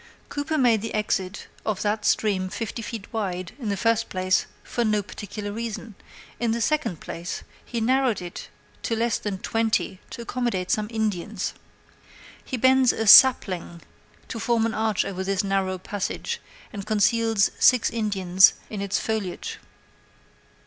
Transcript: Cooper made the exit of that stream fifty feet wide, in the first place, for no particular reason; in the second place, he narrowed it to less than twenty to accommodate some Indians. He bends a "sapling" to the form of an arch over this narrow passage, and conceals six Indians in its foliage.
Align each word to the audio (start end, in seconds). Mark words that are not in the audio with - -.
Cooper 0.29 0.57
made 0.57 0.81
the 0.81 0.95
exit 0.95 1.45
of 1.63 1.83
that 1.83 2.05
stream 2.05 2.49
fifty 2.49 2.81
feet 2.81 3.13
wide, 3.13 3.51
in 3.59 3.69
the 3.69 3.77
first 3.77 4.09
place, 4.09 4.47
for 4.63 4.83
no 4.83 5.03
particular 5.03 5.51
reason; 5.51 5.93
in 6.39 6.49
the 6.49 6.59
second 6.59 6.99
place, 6.99 7.43
he 7.63 7.79
narrowed 7.79 8.19
it 8.19 8.49
to 8.81 8.95
less 8.95 9.19
than 9.19 9.37
twenty 9.37 9.99
to 10.09 10.23
accommodate 10.23 10.71
some 10.71 10.87
Indians. 10.89 11.53
He 12.43 12.57
bends 12.57 12.91
a 12.91 13.05
"sapling" 13.05 13.83
to 14.27 14.39
the 14.39 14.41
form 14.43 14.63
of 14.65 14.71
an 14.71 14.77
arch 14.79 15.05
over 15.05 15.23
this 15.23 15.43
narrow 15.43 15.77
passage, 15.77 16.41
and 16.73 16.83
conceals 16.83 17.51
six 17.59 17.91
Indians 17.91 18.53
in 18.71 18.81
its 18.81 18.99
foliage. 18.99 19.59